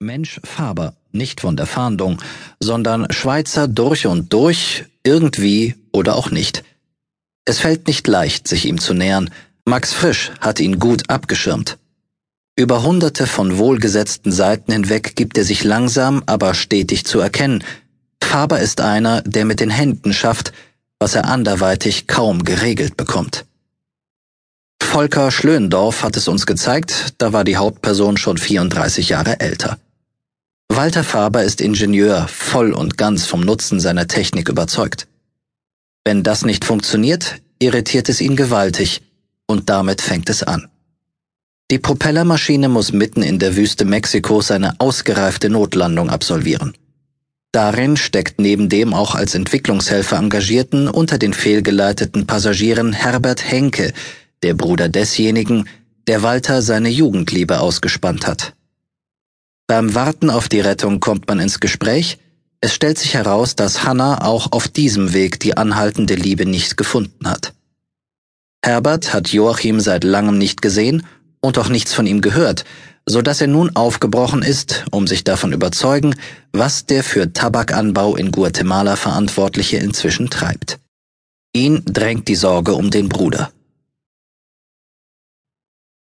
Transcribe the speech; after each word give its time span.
Mensch 0.00 0.40
Faber, 0.44 0.94
nicht 1.12 1.40
von 1.40 1.56
der 1.56 1.66
Fahndung, 1.66 2.20
sondern 2.60 3.10
Schweizer 3.10 3.68
durch 3.68 4.06
und 4.06 4.32
durch, 4.32 4.84
irgendwie 5.04 5.76
oder 5.92 6.16
auch 6.16 6.30
nicht. 6.30 6.64
Es 7.44 7.60
fällt 7.60 7.86
nicht 7.86 8.06
leicht, 8.06 8.48
sich 8.48 8.66
ihm 8.66 8.78
zu 8.78 8.94
nähern. 8.94 9.30
Max 9.64 9.92
Frisch 9.92 10.32
hat 10.40 10.60
ihn 10.60 10.78
gut 10.78 11.08
abgeschirmt. 11.08 11.78
Über 12.56 12.82
hunderte 12.82 13.26
von 13.26 13.58
wohlgesetzten 13.58 14.30
Seiten 14.30 14.72
hinweg 14.72 15.16
gibt 15.16 15.36
er 15.38 15.44
sich 15.44 15.64
langsam, 15.64 16.22
aber 16.26 16.54
stetig 16.54 17.04
zu 17.04 17.18
erkennen. 17.18 17.64
Faber 18.22 18.60
ist 18.60 18.80
einer, 18.80 19.22
der 19.22 19.44
mit 19.44 19.60
den 19.60 19.70
Händen 19.70 20.12
schafft, 20.12 20.52
was 20.98 21.14
er 21.14 21.26
anderweitig 21.26 22.06
kaum 22.06 22.44
geregelt 22.44 22.96
bekommt. 22.96 23.44
Volker 24.82 25.30
Schlöndorff 25.30 26.02
hat 26.02 26.16
es 26.16 26.28
uns 26.28 26.46
gezeigt, 26.46 27.14
da 27.18 27.32
war 27.32 27.42
die 27.42 27.56
Hauptperson 27.56 28.16
schon 28.16 28.38
34 28.38 29.08
Jahre 29.08 29.40
älter. 29.40 29.78
Walter 30.76 31.04
Faber 31.04 31.44
ist 31.44 31.60
Ingenieur, 31.60 32.26
voll 32.26 32.72
und 32.72 32.98
ganz 32.98 33.26
vom 33.26 33.42
Nutzen 33.42 33.78
seiner 33.78 34.08
Technik 34.08 34.48
überzeugt. 34.48 35.06
Wenn 36.04 36.24
das 36.24 36.44
nicht 36.44 36.64
funktioniert, 36.64 37.36
irritiert 37.60 38.08
es 38.08 38.20
ihn 38.20 38.34
gewaltig, 38.34 39.02
und 39.46 39.70
damit 39.70 40.00
fängt 40.00 40.28
es 40.28 40.42
an. 40.42 40.68
Die 41.70 41.78
Propellermaschine 41.78 42.68
muss 42.68 42.92
mitten 42.92 43.22
in 43.22 43.38
der 43.38 43.54
Wüste 43.54 43.84
Mexikos 43.84 44.50
eine 44.50 44.80
ausgereifte 44.80 45.48
Notlandung 45.48 46.10
absolvieren. 46.10 46.76
Darin 47.52 47.96
steckt 47.96 48.40
neben 48.40 48.68
dem 48.68 48.94
auch 48.94 49.14
als 49.14 49.36
Entwicklungshelfer 49.36 50.16
engagierten 50.18 50.88
unter 50.88 51.18
den 51.18 51.34
fehlgeleiteten 51.34 52.26
Passagieren 52.26 52.92
Herbert 52.92 53.48
Henke, 53.48 53.92
der 54.42 54.54
Bruder 54.54 54.88
desjenigen, 54.88 55.68
der 56.08 56.24
Walter 56.24 56.62
seine 56.62 56.88
Jugendliebe 56.88 57.60
ausgespannt 57.60 58.26
hat. 58.26 58.54
Beim 59.66 59.94
Warten 59.94 60.28
auf 60.28 60.48
die 60.48 60.60
Rettung 60.60 61.00
kommt 61.00 61.26
man 61.26 61.40
ins 61.40 61.58
Gespräch, 61.58 62.18
es 62.60 62.74
stellt 62.74 62.98
sich 62.98 63.14
heraus, 63.14 63.56
dass 63.56 63.84
Hannah 63.84 64.22
auch 64.24 64.52
auf 64.52 64.68
diesem 64.68 65.12
Weg 65.12 65.40
die 65.40 65.56
anhaltende 65.56 66.14
Liebe 66.14 66.46
nicht 66.46 66.76
gefunden 66.76 67.28
hat. 67.28 67.54
Herbert 68.64 69.12
hat 69.12 69.28
Joachim 69.28 69.80
seit 69.80 70.04
langem 70.04 70.38
nicht 70.38 70.62
gesehen 70.62 71.06
und 71.40 71.58
auch 71.58 71.68
nichts 71.68 71.92
von 71.92 72.06
ihm 72.06 72.20
gehört, 72.20 72.64
so 73.06 73.20
dass 73.20 73.40
er 73.40 73.46
nun 73.46 73.74
aufgebrochen 73.76 74.42
ist, 74.42 74.84
um 74.90 75.06
sich 75.06 75.24
davon 75.24 75.52
überzeugen, 75.52 76.14
was 76.52 76.86
der 76.86 77.04
für 77.04 77.32
Tabakanbau 77.32 78.16
in 78.16 78.32
Guatemala 78.32 78.96
Verantwortliche 78.96 79.76
inzwischen 79.76 80.30
treibt. 80.30 80.78
Ihn 81.54 81.82
drängt 81.84 82.28
die 82.28 82.34
Sorge 82.34 82.74
um 82.74 82.90
den 82.90 83.08
Bruder. 83.08 83.52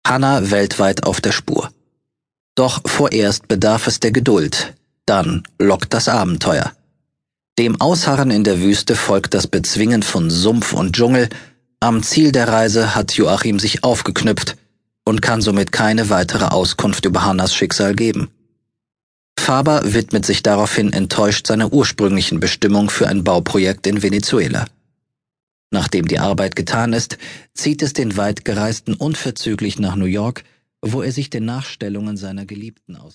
Hannah 0.06 0.50
weltweit 0.50 1.04
auf 1.04 1.22
der 1.22 1.32
Spur. 1.32 1.70
Doch 2.54 2.80
vorerst 2.86 3.48
bedarf 3.48 3.86
es 3.86 4.00
der 4.00 4.12
Geduld, 4.12 4.74
dann 5.06 5.42
lockt 5.58 5.92
das 5.92 6.08
Abenteuer. 6.08 6.72
Dem 7.58 7.80
Ausharren 7.80 8.30
in 8.30 8.44
der 8.44 8.60
Wüste 8.60 8.96
folgt 8.96 9.34
das 9.34 9.46
Bezwingen 9.46 10.02
von 10.02 10.30
Sumpf 10.30 10.72
und 10.72 10.94
Dschungel, 10.94 11.28
am 11.80 12.02
Ziel 12.02 12.32
der 12.32 12.48
Reise 12.48 12.94
hat 12.94 13.12
Joachim 13.12 13.58
sich 13.58 13.84
aufgeknüpft 13.84 14.56
und 15.04 15.20
kann 15.20 15.40
somit 15.40 15.70
keine 15.70 16.08
weitere 16.10 16.46
Auskunft 16.46 17.04
über 17.04 17.24
Hannas 17.24 17.54
Schicksal 17.54 17.94
geben. 17.94 18.30
Faber 19.38 19.82
widmet 19.92 20.24
sich 20.24 20.42
daraufhin 20.42 20.92
enttäuscht 20.92 21.46
seiner 21.46 21.72
ursprünglichen 21.72 22.40
Bestimmung 22.40 22.88
für 22.88 23.08
ein 23.08 23.24
Bauprojekt 23.24 23.86
in 23.86 24.02
Venezuela. 24.02 24.64
Nachdem 25.70 26.08
die 26.08 26.20
Arbeit 26.20 26.56
getan 26.56 26.92
ist, 26.92 27.18
zieht 27.52 27.82
es 27.82 27.92
den 27.92 28.16
Weitgereisten 28.16 28.94
unverzüglich 28.94 29.78
nach 29.78 29.96
New 29.96 30.06
York, 30.06 30.44
wo 30.92 31.02
er 31.02 31.12
sich 31.12 31.30
den 31.30 31.44
Nachstellungen 31.44 32.16
seiner 32.16 32.46
Geliebten 32.46 32.96
ausgesetzt 32.96 33.12